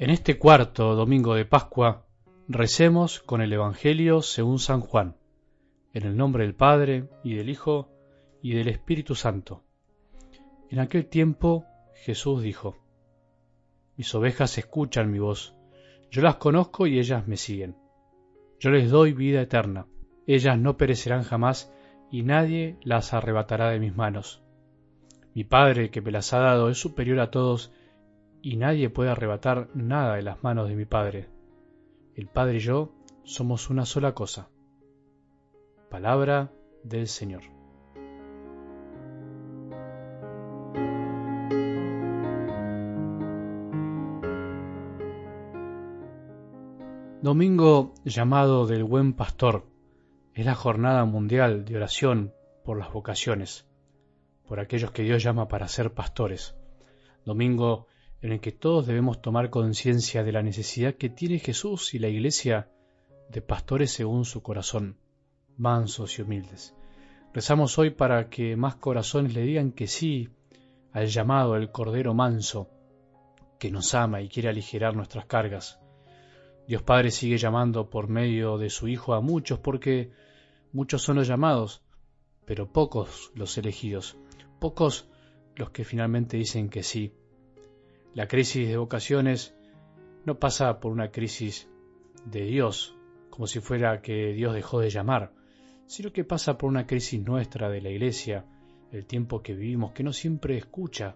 En 0.00 0.10
este 0.10 0.38
cuarto 0.38 0.94
domingo 0.94 1.34
de 1.34 1.44
Pascua 1.44 2.06
recemos 2.46 3.18
con 3.18 3.40
el 3.40 3.52
Evangelio 3.52 4.22
según 4.22 4.60
San 4.60 4.80
Juan, 4.80 5.16
en 5.92 6.04
el 6.04 6.16
nombre 6.16 6.44
del 6.44 6.54
Padre 6.54 7.08
y 7.24 7.34
del 7.34 7.50
Hijo 7.50 7.90
y 8.40 8.54
del 8.54 8.68
Espíritu 8.68 9.16
Santo. 9.16 9.64
En 10.70 10.78
aquel 10.78 11.08
tiempo 11.08 11.64
Jesús 11.96 12.44
dijo, 12.44 12.76
Mis 13.96 14.14
ovejas 14.14 14.56
escuchan 14.56 15.10
mi 15.10 15.18
voz, 15.18 15.56
yo 16.12 16.22
las 16.22 16.36
conozco 16.36 16.86
y 16.86 17.00
ellas 17.00 17.26
me 17.26 17.36
siguen. 17.36 17.74
Yo 18.60 18.70
les 18.70 18.92
doy 18.92 19.14
vida 19.14 19.40
eterna, 19.40 19.88
ellas 20.28 20.56
no 20.60 20.76
perecerán 20.76 21.24
jamás 21.24 21.72
y 22.12 22.22
nadie 22.22 22.76
las 22.84 23.14
arrebatará 23.14 23.70
de 23.70 23.80
mis 23.80 23.96
manos. 23.96 24.44
Mi 25.34 25.42
Padre 25.42 25.90
que 25.90 26.02
me 26.02 26.12
las 26.12 26.32
ha 26.34 26.38
dado 26.38 26.70
es 26.70 26.78
superior 26.78 27.18
a 27.18 27.32
todos 27.32 27.72
y 28.42 28.56
nadie 28.56 28.90
puede 28.90 29.10
arrebatar 29.10 29.68
nada 29.74 30.16
de 30.16 30.22
las 30.22 30.42
manos 30.42 30.68
de 30.68 30.76
mi 30.76 30.84
Padre. 30.84 31.28
El 32.14 32.26
Padre 32.28 32.56
y 32.56 32.60
yo 32.60 32.92
somos 33.24 33.70
una 33.70 33.84
sola 33.84 34.14
cosa. 34.14 34.48
Palabra 35.90 36.52
del 36.84 37.08
Señor. 37.08 37.42
Domingo 47.20 47.94
llamado 48.04 48.68
del 48.68 48.84
Buen 48.84 49.12
Pastor 49.12 49.66
es 50.34 50.46
la 50.46 50.54
jornada 50.54 51.04
mundial 51.04 51.64
de 51.64 51.74
oración 51.74 52.32
por 52.64 52.78
las 52.78 52.92
vocaciones, 52.92 53.66
por 54.46 54.60
aquellos 54.60 54.92
que 54.92 55.02
Dios 55.02 55.22
llama 55.24 55.48
para 55.48 55.66
ser 55.66 55.92
pastores. 55.92 56.54
Domingo 57.24 57.87
en 58.20 58.32
el 58.32 58.40
que 58.40 58.52
todos 58.52 58.86
debemos 58.86 59.22
tomar 59.22 59.50
conciencia 59.50 60.24
de 60.24 60.32
la 60.32 60.42
necesidad 60.42 60.94
que 60.94 61.08
tiene 61.08 61.38
Jesús 61.38 61.94
y 61.94 61.98
la 61.98 62.08
Iglesia 62.08 62.68
de 63.28 63.42
pastores 63.42 63.92
según 63.92 64.24
su 64.24 64.42
corazón, 64.42 64.96
mansos 65.56 66.18
y 66.18 66.22
humildes. 66.22 66.74
Rezamos 67.32 67.78
hoy 67.78 67.90
para 67.90 68.28
que 68.28 68.56
más 68.56 68.76
corazones 68.76 69.34
le 69.34 69.42
digan 69.42 69.70
que 69.70 69.86
sí 69.86 70.30
al 70.92 71.06
llamado 71.06 71.54
del 71.54 71.70
Cordero 71.70 72.14
manso, 72.14 72.70
que 73.58 73.70
nos 73.70 73.94
ama 73.94 74.20
y 74.20 74.28
quiere 74.28 74.48
aligerar 74.48 74.96
nuestras 74.96 75.26
cargas. 75.26 75.78
Dios 76.66 76.82
Padre 76.82 77.10
sigue 77.10 77.38
llamando 77.38 77.88
por 77.88 78.08
medio 78.08 78.58
de 78.58 78.70
su 78.70 78.88
Hijo 78.88 79.14
a 79.14 79.20
muchos 79.20 79.58
porque 79.60 80.10
muchos 80.72 81.02
son 81.02 81.16
los 81.16 81.28
llamados, 81.28 81.82
pero 82.44 82.72
pocos 82.72 83.30
los 83.34 83.56
elegidos, 83.58 84.16
pocos 84.58 85.08
los 85.54 85.70
que 85.70 85.84
finalmente 85.84 86.36
dicen 86.36 86.68
que 86.68 86.82
sí 86.82 87.14
la 88.18 88.26
crisis 88.26 88.66
de 88.66 88.76
vocaciones 88.76 89.54
no 90.24 90.40
pasa 90.40 90.80
por 90.80 90.90
una 90.90 91.12
crisis 91.12 91.68
de 92.24 92.46
Dios, 92.46 92.96
como 93.30 93.46
si 93.46 93.60
fuera 93.60 94.02
que 94.02 94.32
Dios 94.32 94.54
dejó 94.54 94.80
de 94.80 94.90
llamar, 94.90 95.30
sino 95.86 96.12
que 96.12 96.24
pasa 96.24 96.58
por 96.58 96.68
una 96.68 96.84
crisis 96.84 97.24
nuestra 97.24 97.70
de 97.70 97.80
la 97.80 97.90
Iglesia, 97.90 98.44
el 98.90 99.06
tiempo 99.06 99.40
que 99.40 99.54
vivimos, 99.54 99.92
que 99.92 100.02
no 100.02 100.12
siempre 100.12 100.58
escucha 100.58 101.14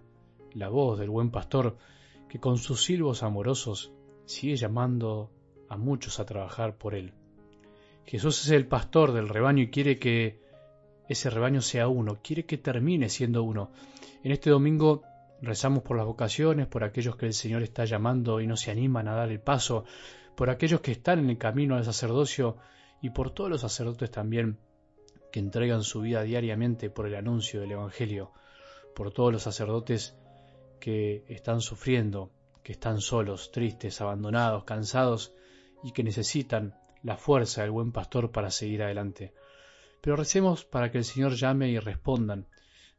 la 0.52 0.68
voz 0.68 0.96
del 0.96 1.10
buen 1.10 1.32
pastor, 1.32 1.76
que 2.28 2.38
con 2.38 2.56
sus 2.56 2.84
silbos 2.84 3.24
amorosos 3.24 3.92
sigue 4.24 4.54
llamando 4.54 5.32
a 5.68 5.76
muchos 5.76 6.20
a 6.20 6.24
trabajar 6.24 6.78
por 6.78 6.94
él. 6.94 7.14
Jesús 8.04 8.44
es 8.44 8.52
el 8.52 8.68
pastor 8.68 9.10
del 9.10 9.28
rebaño 9.28 9.64
y 9.64 9.70
quiere 9.70 9.98
que 9.98 10.38
ese 11.08 11.30
rebaño 11.30 11.62
sea 11.62 11.88
uno, 11.88 12.20
quiere 12.22 12.46
que 12.46 12.58
termine 12.58 13.08
siendo 13.08 13.42
uno. 13.42 13.72
En 14.22 14.30
este 14.30 14.50
domingo 14.50 15.02
Rezamos 15.42 15.82
por 15.82 15.96
las 15.96 16.06
vocaciones, 16.06 16.68
por 16.68 16.84
aquellos 16.84 17.16
que 17.16 17.26
el 17.26 17.34
Señor 17.34 17.62
está 17.62 17.84
llamando 17.84 18.40
y 18.40 18.46
no 18.46 18.56
se 18.56 18.70
animan 18.70 19.08
a 19.08 19.14
dar 19.14 19.30
el 19.30 19.40
paso, 19.40 19.84
por 20.36 20.48
aquellos 20.50 20.80
que 20.80 20.92
están 20.92 21.18
en 21.18 21.30
el 21.30 21.36
camino 21.36 21.76
al 21.76 21.84
sacerdocio 21.84 22.56
y 23.02 23.10
por 23.10 23.32
todos 23.32 23.50
los 23.50 23.60
sacerdotes 23.60 24.10
también 24.10 24.58
que 25.32 25.40
entregan 25.40 25.82
su 25.82 26.02
vida 26.02 26.22
diariamente 26.22 26.90
por 26.90 27.06
el 27.08 27.16
anuncio 27.16 27.60
del 27.60 27.72
Evangelio, 27.72 28.30
por 28.94 29.12
todos 29.12 29.32
los 29.32 29.42
sacerdotes 29.42 30.14
que 30.78 31.24
están 31.26 31.60
sufriendo, 31.60 32.30
que 32.62 32.72
están 32.72 33.00
solos, 33.00 33.50
tristes, 33.50 34.00
abandonados, 34.00 34.62
cansados 34.64 35.34
y 35.82 35.90
que 35.90 36.04
necesitan 36.04 36.76
la 37.02 37.16
fuerza 37.16 37.62
del 37.62 37.72
buen 37.72 37.90
pastor 37.90 38.30
para 38.30 38.52
seguir 38.52 38.82
adelante. 38.82 39.34
Pero 40.00 40.14
recemos 40.14 40.64
para 40.64 40.92
que 40.92 40.98
el 40.98 41.04
Señor 41.04 41.34
llame 41.34 41.68
y 41.70 41.78
respondan, 41.78 42.46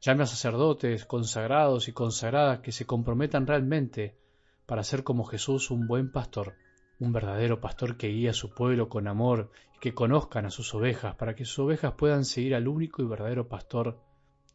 Llame 0.06 0.24
a 0.24 0.26
sacerdotes 0.26 1.06
consagrados 1.06 1.88
y 1.88 1.94
consagradas 1.94 2.60
que 2.60 2.74
se 2.74 2.86
comprometan 2.86 3.48
realmente 3.48 4.18
para 4.66 4.84
ser 4.84 5.06
como 5.06 5.24
Jesús 5.24 5.72
un 5.72 5.88
buen 5.88 6.12
pastor, 6.12 6.56
un 7.00 7.14
verdadero 7.14 7.62
pastor 7.62 7.96
que 7.96 8.10
guía 8.10 8.32
a 8.32 8.34
su 8.34 8.54
pueblo 8.54 8.90
con 8.90 9.08
amor 9.08 9.52
y 9.78 9.80
que 9.80 9.94
conozcan 9.94 10.46
a 10.46 10.50
sus 10.50 10.76
ovejas 10.76 11.16
para 11.16 11.36
que 11.36 11.46
sus 11.46 11.60
ovejas 11.60 11.94
puedan 11.94 12.26
seguir 12.26 12.54
al 12.54 12.68
único 12.68 13.02
y 13.02 13.06
verdadero 13.06 13.48
pastor 13.48 13.98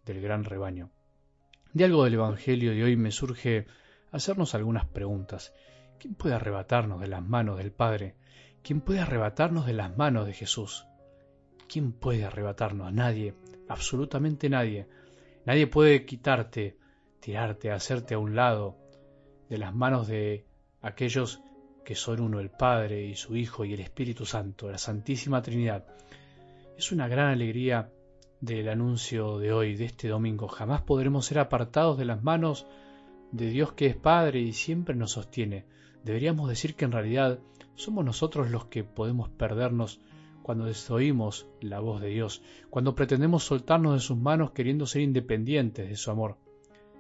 del 0.05 0.21
gran 0.21 0.45
rebaño. 0.45 0.91
De 1.73 1.85
algo 1.87 2.05
del 2.05 2.15
Evangelio 2.15 2.73
de 2.73 2.85
hoy 2.85 2.97
me 2.97 3.11
surge 3.11 3.67
hacernos 4.13 4.55
algunas 4.55 4.85
preguntas. 4.85 5.55
¿Quién 5.99 6.15
puede 6.15 6.35
arrebatarnos 6.35 7.01
de 7.01 7.09
las 7.09 7.23
manos 7.23 7.57
del 7.57 7.73
Padre? 7.73 8.17
¿Quién 8.63 8.83
puede 8.83 9.01
arrebatarnos 9.01 9.65
de 9.65 9.73
las 9.73 9.97
manos 9.97 10.27
de 10.27 10.35
Jesús? 10.35 10.85
¿Quién 11.71 11.93
puede 11.93 12.27
arrebatarnos? 12.27 12.93
Nadie, 12.93 13.33
absolutamente 13.67 14.51
nadie. 14.51 14.89
Nadie 15.49 15.67
puede 15.67 16.05
quitarte, 16.05 16.77
tirarte, 17.21 17.71
hacerte 17.71 18.13
a 18.13 18.19
un 18.19 18.37
lado 18.37 18.77
de 19.49 19.57
las 19.57 19.75
manos 19.75 20.07
de 20.07 20.45
aquellos 20.83 21.41
que 21.87 21.95
son 21.95 22.21
uno, 22.21 22.39
el 22.39 22.51
Padre 22.51 23.07
y 23.07 23.17
su 23.17 23.35
Hijo 23.35 23.65
y 23.65 23.73
el 23.73 23.81
Espíritu 23.81 24.27
Santo, 24.27 24.71
la 24.71 24.77
Santísima 24.77 25.41
Trinidad. 25.41 25.87
Es 26.77 26.93
una 26.93 27.09
gran 27.09 27.29
alegría 27.29 27.91
del 28.43 28.69
anuncio 28.69 29.39
de 29.39 29.55
hoy, 29.55 29.75
de 29.75 29.87
este 29.87 30.09
domingo. 30.09 30.49
Jamás 30.49 30.83
podremos 30.83 31.25
ser 31.25 31.39
apartados 31.39 31.97
de 31.97 32.05
las 32.05 32.23
manos 32.23 32.67
de 33.33 33.49
Dios 33.49 33.73
que 33.73 33.87
es 33.87 33.97
Padre 33.97 34.41
y 34.41 34.53
siempre 34.53 34.95
nos 34.95 35.13
sostiene. 35.13 35.65
Deberíamos 36.05 36.51
decir 36.51 36.75
que 36.75 36.85
en 36.85 36.93
realidad 36.93 37.39
somos 37.75 38.05
nosotros 38.05 38.51
los 38.51 38.67
que 38.67 38.85
podemos 38.85 39.31
perdernos 39.31 39.99
cuando 40.49 40.65
desoímos 40.65 41.47
la 41.61 41.79
voz 41.79 42.01
de 42.01 42.09
Dios, 42.09 42.41
cuando 42.71 42.95
pretendemos 42.95 43.45
soltarnos 43.45 43.93
de 43.93 44.01
sus 44.01 44.17
manos 44.17 44.53
queriendo 44.53 44.87
ser 44.87 45.03
independientes 45.03 45.87
de 45.87 45.95
su 45.95 46.11
amor. 46.11 46.39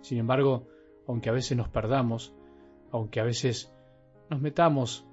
Sin 0.03 0.19
embargo, 0.19 0.69
aunque 1.06 1.31
a 1.31 1.32
veces 1.32 1.56
nos 1.56 1.70
perdamos, 1.70 2.34
aunque 2.92 3.20
a 3.20 3.25
veces 3.25 3.72
nos 4.28 4.42
metamos 4.42 5.06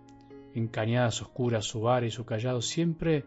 en 0.54 0.68
cañadas 0.68 1.22
oscuras 1.22 1.64
su 1.64 1.80
vara 1.80 2.08
y 2.08 2.12
su 2.12 2.26
callado, 2.26 2.62
siempre 2.62 3.24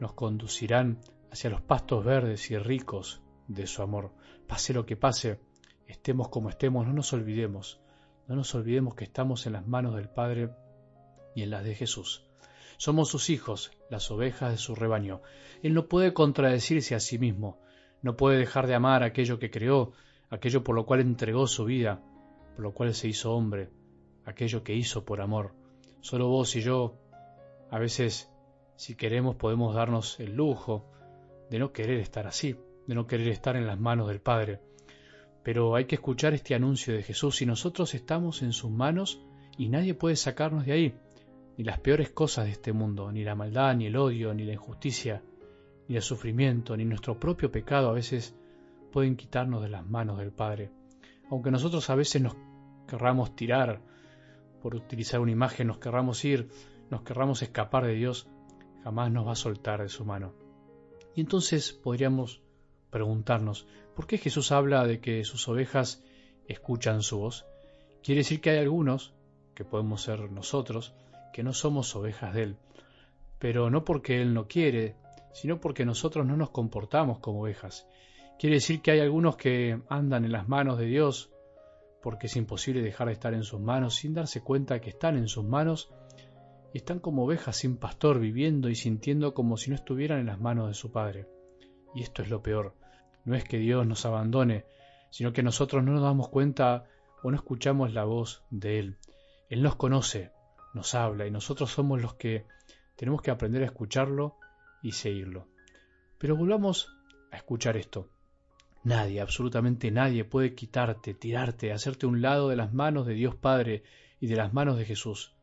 nos 0.00 0.14
conducirán 0.14 0.98
hacia 1.30 1.50
los 1.50 1.60
pastos 1.60 2.04
verdes 2.04 2.50
y 2.50 2.58
ricos 2.58 3.22
de 3.46 3.68
su 3.68 3.82
amor. 3.82 4.10
Pase 4.48 4.74
lo 4.74 4.84
que 4.84 4.96
pase, 4.96 5.38
estemos 5.86 6.28
como 6.28 6.48
estemos, 6.48 6.88
no 6.88 6.92
nos 6.92 7.12
olvidemos, 7.12 7.80
no 8.26 8.34
nos 8.34 8.52
olvidemos 8.56 8.96
que 8.96 9.04
estamos 9.04 9.46
en 9.46 9.52
las 9.52 9.68
manos 9.68 9.94
del 9.94 10.08
Padre 10.08 10.50
y 11.36 11.44
en 11.44 11.50
las 11.50 11.62
de 11.62 11.76
Jesús. 11.76 12.26
Somos 12.80 13.10
sus 13.10 13.28
hijos, 13.28 13.72
las 13.90 14.10
ovejas 14.10 14.52
de 14.52 14.56
su 14.56 14.74
rebaño. 14.74 15.20
Él 15.62 15.74
no 15.74 15.86
puede 15.86 16.14
contradecirse 16.14 16.94
a 16.94 17.00
sí 17.00 17.18
mismo, 17.18 17.60
no 18.00 18.16
puede 18.16 18.38
dejar 18.38 18.66
de 18.66 18.74
amar 18.74 19.02
aquello 19.02 19.38
que 19.38 19.50
creó, 19.50 19.92
aquello 20.30 20.64
por 20.64 20.74
lo 20.74 20.86
cual 20.86 21.00
entregó 21.00 21.46
su 21.46 21.66
vida, 21.66 22.00
por 22.54 22.64
lo 22.64 22.72
cual 22.72 22.94
se 22.94 23.06
hizo 23.06 23.34
hombre, 23.34 23.68
aquello 24.24 24.64
que 24.64 24.74
hizo 24.74 25.04
por 25.04 25.20
amor. 25.20 25.52
Solo 26.00 26.28
vos 26.28 26.56
y 26.56 26.62
yo, 26.62 26.96
a 27.70 27.78
veces, 27.78 28.30
si 28.76 28.94
queremos, 28.94 29.36
podemos 29.36 29.74
darnos 29.74 30.18
el 30.18 30.34
lujo 30.34 30.90
de 31.50 31.58
no 31.58 31.72
querer 31.72 32.00
estar 32.00 32.26
así, 32.26 32.56
de 32.86 32.94
no 32.94 33.06
querer 33.06 33.28
estar 33.28 33.56
en 33.56 33.66
las 33.66 33.78
manos 33.78 34.08
del 34.08 34.22
Padre. 34.22 34.58
Pero 35.42 35.74
hay 35.74 35.84
que 35.84 35.96
escuchar 35.96 36.32
este 36.32 36.54
anuncio 36.54 36.94
de 36.94 37.02
Jesús 37.02 37.42
y 37.42 37.44
nosotros 37.44 37.92
estamos 37.92 38.40
en 38.40 38.54
sus 38.54 38.70
manos 38.70 39.20
y 39.58 39.68
nadie 39.68 39.92
puede 39.92 40.16
sacarnos 40.16 40.64
de 40.64 40.72
ahí 40.72 40.94
ni 41.60 41.64
las 41.64 41.78
peores 41.78 42.08
cosas 42.08 42.46
de 42.46 42.52
este 42.52 42.72
mundo, 42.72 43.12
ni 43.12 43.22
la 43.22 43.34
maldad, 43.34 43.76
ni 43.76 43.84
el 43.84 43.96
odio, 43.96 44.32
ni 44.32 44.44
la 44.44 44.54
injusticia, 44.54 45.22
ni 45.88 45.96
el 45.96 46.00
sufrimiento, 46.00 46.74
ni 46.74 46.86
nuestro 46.86 47.20
propio 47.20 47.52
pecado 47.52 47.90
a 47.90 47.92
veces 47.92 48.34
pueden 48.90 49.14
quitarnos 49.14 49.60
de 49.60 49.68
las 49.68 49.86
manos 49.86 50.16
del 50.16 50.32
Padre. 50.32 50.70
Aunque 51.28 51.50
nosotros 51.50 51.90
a 51.90 51.94
veces 51.96 52.22
nos 52.22 52.34
querramos 52.88 53.36
tirar, 53.36 53.82
por 54.62 54.74
utilizar 54.74 55.20
una 55.20 55.32
imagen, 55.32 55.66
nos 55.66 55.76
querramos 55.76 56.24
ir, 56.24 56.48
nos 56.88 57.02
querramos 57.02 57.42
escapar 57.42 57.84
de 57.84 57.92
Dios, 57.92 58.26
jamás 58.82 59.12
nos 59.12 59.26
va 59.26 59.32
a 59.32 59.36
soltar 59.36 59.82
de 59.82 59.90
su 59.90 60.06
mano. 60.06 60.32
Y 61.14 61.20
entonces 61.20 61.74
podríamos 61.74 62.40
preguntarnos, 62.88 63.66
¿por 63.94 64.06
qué 64.06 64.16
Jesús 64.16 64.50
habla 64.50 64.86
de 64.86 65.00
que 65.00 65.24
sus 65.24 65.46
ovejas 65.46 66.02
escuchan 66.48 67.02
su 67.02 67.18
voz? 67.18 67.44
Quiere 68.02 68.20
decir 68.20 68.40
que 68.40 68.48
hay 68.48 68.60
algunos, 68.60 69.12
que 69.54 69.66
podemos 69.66 70.00
ser 70.00 70.32
nosotros, 70.32 70.94
que 71.32 71.42
no 71.42 71.52
somos 71.52 71.94
ovejas 71.96 72.34
de 72.34 72.42
Él, 72.42 72.56
pero 73.38 73.70
no 73.70 73.84
porque 73.84 74.20
Él 74.20 74.34
no 74.34 74.46
quiere, 74.46 74.96
sino 75.32 75.60
porque 75.60 75.84
nosotros 75.84 76.26
no 76.26 76.36
nos 76.36 76.50
comportamos 76.50 77.18
como 77.18 77.42
ovejas. 77.42 77.86
Quiere 78.38 78.56
decir 78.56 78.80
que 78.80 78.90
hay 78.90 79.00
algunos 79.00 79.36
que 79.36 79.80
andan 79.88 80.24
en 80.24 80.32
las 80.32 80.48
manos 80.48 80.78
de 80.78 80.86
Dios 80.86 81.30
porque 82.02 82.26
es 82.26 82.36
imposible 82.36 82.80
dejar 82.80 83.08
de 83.08 83.12
estar 83.12 83.34
en 83.34 83.42
sus 83.42 83.60
manos 83.60 83.96
sin 83.96 84.14
darse 84.14 84.42
cuenta 84.42 84.80
que 84.80 84.90
están 84.90 85.16
en 85.16 85.28
sus 85.28 85.44
manos 85.44 85.90
y 86.72 86.78
están 86.78 87.00
como 87.00 87.24
ovejas 87.24 87.56
sin 87.56 87.76
pastor 87.76 88.18
viviendo 88.18 88.68
y 88.68 88.74
sintiendo 88.74 89.34
como 89.34 89.56
si 89.56 89.70
no 89.70 89.76
estuvieran 89.76 90.20
en 90.20 90.26
las 90.26 90.40
manos 90.40 90.68
de 90.68 90.74
su 90.74 90.90
Padre. 90.90 91.26
Y 91.94 92.02
esto 92.02 92.22
es 92.22 92.30
lo 92.30 92.42
peor. 92.42 92.74
No 93.24 93.34
es 93.34 93.44
que 93.44 93.58
Dios 93.58 93.86
nos 93.86 94.06
abandone, 94.06 94.64
sino 95.10 95.32
que 95.32 95.42
nosotros 95.42 95.84
no 95.84 95.92
nos 95.92 96.02
damos 96.02 96.28
cuenta 96.28 96.84
o 97.22 97.30
no 97.30 97.36
escuchamos 97.36 97.92
la 97.92 98.04
voz 98.04 98.42
de 98.50 98.78
Él. 98.78 98.98
Él 99.48 99.62
nos 99.62 99.76
conoce, 99.76 100.30
nos 100.74 100.94
habla 100.94 101.26
y 101.26 101.30
nosotros 101.30 101.70
somos 101.70 102.00
los 102.00 102.14
que 102.14 102.46
tenemos 102.96 103.22
que 103.22 103.30
aprender 103.30 103.62
a 103.62 103.66
escucharlo 103.66 104.36
y 104.82 104.92
seguirlo. 104.92 105.48
Pero 106.18 106.36
volvamos 106.36 106.88
a 107.30 107.36
escuchar 107.36 107.76
esto. 107.76 108.08
Nadie, 108.82 109.20
absolutamente 109.20 109.90
nadie 109.90 110.24
puede 110.24 110.54
quitarte, 110.54 111.14
tirarte, 111.14 111.72
hacerte 111.72 112.06
un 112.06 112.22
lado 112.22 112.48
de 112.48 112.56
las 112.56 112.72
manos 112.72 113.06
de 113.06 113.14
Dios 113.14 113.34
Padre 113.34 113.82
y 114.20 114.26
de 114.26 114.36
las 114.36 114.52
manos 114.52 114.78
de 114.78 114.84
Jesús. 114.84 115.34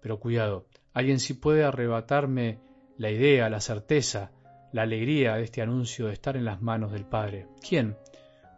Pero 0.00 0.20
cuidado, 0.20 0.66
alguien 0.92 1.18
sí 1.18 1.34
puede 1.34 1.64
arrebatarme 1.64 2.60
la 2.96 3.10
idea, 3.10 3.48
la 3.48 3.60
certeza, 3.60 4.32
la 4.72 4.82
alegría 4.82 5.36
de 5.36 5.44
este 5.44 5.62
anuncio 5.62 6.06
de 6.06 6.12
estar 6.12 6.36
en 6.36 6.44
las 6.44 6.60
manos 6.60 6.92
del 6.92 7.04
Padre. 7.04 7.48
¿Quién? 7.66 7.96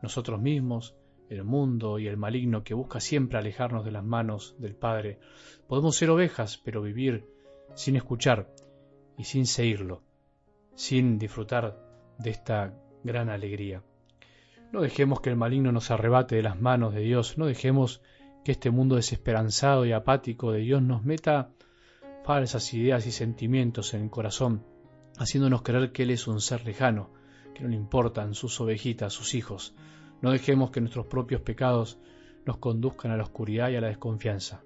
Nosotros 0.02 0.40
mismos, 0.40 0.94
el 1.30 1.44
mundo 1.44 1.98
y 1.98 2.08
el 2.08 2.16
maligno 2.16 2.64
que 2.64 2.74
busca 2.74 3.00
siempre 3.00 3.38
alejarnos 3.38 3.84
de 3.84 3.92
las 3.92 4.04
manos 4.04 4.56
del 4.58 4.74
Padre. 4.74 5.18
Podemos 5.68 5.96
ser 5.96 6.10
ovejas, 6.10 6.58
pero 6.58 6.82
vivir 6.82 7.24
sin 7.74 7.96
escuchar 7.96 8.52
y 9.16 9.24
sin 9.24 9.46
seguirlo, 9.46 10.02
sin 10.74 11.18
disfrutar 11.18 11.78
de 12.18 12.30
esta 12.30 12.74
gran 13.04 13.30
alegría. 13.30 13.82
No 14.72 14.82
dejemos 14.82 15.20
que 15.20 15.30
el 15.30 15.36
maligno 15.36 15.72
nos 15.72 15.90
arrebate 15.90 16.36
de 16.36 16.42
las 16.42 16.60
manos 16.60 16.94
de 16.94 17.00
Dios, 17.00 17.38
no 17.38 17.46
dejemos 17.46 18.02
que 18.44 18.52
este 18.52 18.70
mundo 18.70 18.96
desesperanzado 18.96 19.86
y 19.86 19.92
apático 19.92 20.52
de 20.52 20.60
Dios 20.60 20.82
nos 20.82 21.04
meta 21.04 21.50
falsas 22.24 22.72
ideas 22.74 23.06
y 23.06 23.12
sentimientos 23.12 23.94
en 23.94 24.02
el 24.02 24.10
corazón, 24.10 24.64
haciéndonos 25.18 25.62
creer 25.62 25.92
que 25.92 26.04
Él 26.04 26.10
es 26.10 26.26
un 26.26 26.40
ser 26.40 26.64
lejano, 26.64 27.10
que 27.54 27.62
no 27.62 27.68
le 27.68 27.76
importan 27.76 28.34
sus 28.34 28.60
ovejitas, 28.60 29.12
sus 29.12 29.34
hijos. 29.34 29.74
No 30.22 30.30
dejemos 30.32 30.70
que 30.70 30.80
nuestros 30.80 31.06
propios 31.06 31.40
pecados 31.40 31.98
nos 32.44 32.58
conduzcan 32.58 33.10
a 33.10 33.16
la 33.16 33.22
oscuridad 33.22 33.70
y 33.70 33.76
a 33.76 33.80
la 33.80 33.88
desconfianza. 33.88 34.62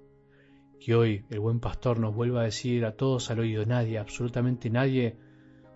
Que 0.81 0.95
hoy 0.95 1.25
el 1.31 1.41
buen 1.41 1.61
pastor 1.61 1.99
nos 1.99 2.15
vuelva 2.15 2.41
a 2.41 2.45
decir 2.45 2.85
a 2.85 2.97
todos 2.97 3.31
al 3.31 3.41
oído, 3.41 3.65
nadie, 3.65 3.99
absolutamente 3.99 4.69
nadie, 4.71 5.17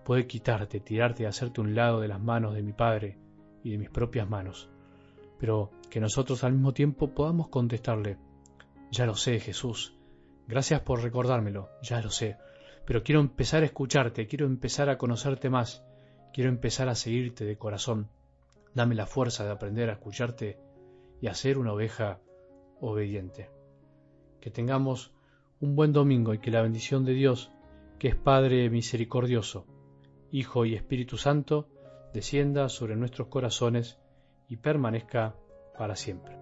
puede 0.03 0.27
quitarte, 0.27 0.79
tirarte 0.79 1.23
y 1.23 1.25
hacerte 1.27 1.61
un 1.61 1.75
lado 1.75 2.01
de 2.01 2.07
las 2.07 2.19
manos 2.19 2.55
de 2.55 2.63
mi 2.63 2.73
Padre 2.73 3.17
y 3.63 3.71
de 3.71 3.77
mis 3.77 3.89
propias 3.89 4.29
manos. 4.29 4.69
Pero 5.39 5.71
que 5.89 5.99
nosotros 5.99 6.43
al 6.43 6.53
mismo 6.53 6.73
tiempo 6.73 7.13
podamos 7.13 7.47
contestarle, 7.47 8.17
ya 8.91 9.05
lo 9.05 9.15
sé, 9.15 9.39
Jesús, 9.39 9.95
gracias 10.47 10.81
por 10.81 11.01
recordármelo, 11.01 11.69
ya 11.81 12.01
lo 12.01 12.09
sé, 12.09 12.37
pero 12.85 13.03
quiero 13.03 13.21
empezar 13.21 13.63
a 13.63 13.67
escucharte, 13.67 14.27
quiero 14.27 14.45
empezar 14.45 14.89
a 14.89 14.97
conocerte 14.97 15.49
más, 15.49 15.83
quiero 16.33 16.49
empezar 16.49 16.89
a 16.89 16.95
seguirte 16.95 17.45
de 17.45 17.57
corazón. 17.57 18.09
Dame 18.73 18.95
la 18.95 19.05
fuerza 19.05 19.43
de 19.45 19.51
aprender 19.51 19.89
a 19.89 19.93
escucharte 19.93 20.59
y 21.21 21.27
a 21.27 21.33
ser 21.33 21.57
una 21.57 21.73
oveja 21.73 22.21
obediente. 22.79 23.49
Que 24.39 24.51
tengamos 24.51 25.13
un 25.59 25.75
buen 25.75 25.91
domingo 25.91 26.33
y 26.33 26.39
que 26.39 26.51
la 26.51 26.61
bendición 26.61 27.03
de 27.03 27.13
Dios, 27.13 27.51
que 27.97 28.07
es 28.07 28.15
Padre 28.15 28.69
misericordioso, 28.69 29.65
Hijo 30.31 30.65
y 30.65 30.75
Espíritu 30.75 31.17
Santo, 31.17 31.67
descienda 32.13 32.69
sobre 32.69 32.95
nuestros 32.95 33.27
corazones 33.27 33.99
y 34.47 34.57
permanezca 34.57 35.35
para 35.77 35.95
siempre. 35.95 36.38